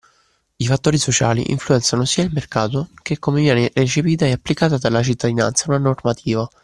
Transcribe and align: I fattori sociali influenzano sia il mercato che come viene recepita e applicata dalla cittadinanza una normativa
I 0.57 0.65
fattori 0.65 0.97
sociali 0.97 1.51
influenzano 1.51 2.05
sia 2.05 2.23
il 2.23 2.33
mercato 2.33 2.89
che 3.03 3.19
come 3.19 3.39
viene 3.41 3.69
recepita 3.71 4.25
e 4.25 4.31
applicata 4.31 4.79
dalla 4.79 5.03
cittadinanza 5.03 5.65
una 5.67 5.77
normativa 5.77 6.49